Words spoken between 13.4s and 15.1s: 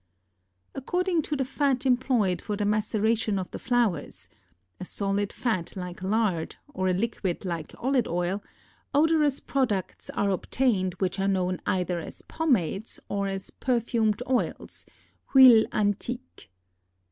perfumed oils